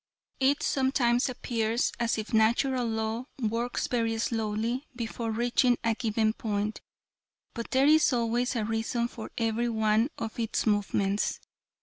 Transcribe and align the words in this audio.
"It 0.39 0.63
sometimes 0.63 1.29
appears 1.29 1.91
as 1.99 2.17
if 2.17 2.33
Natural 2.33 2.87
Law 2.87 3.25
works 3.39 3.85
very 3.85 4.17
slowly 4.17 4.87
before 4.95 5.29
reaching 5.29 5.77
a 5.83 5.93
given 5.93 6.33
point, 6.33 6.81
but 7.53 7.69
there 7.69 7.85
is 7.85 8.11
always 8.11 8.55
a 8.55 8.65
reason 8.65 9.07
for 9.07 9.29
every 9.37 9.69
one 9.69 10.09
of 10.17 10.39
its 10.39 10.65
movements. 10.65 11.39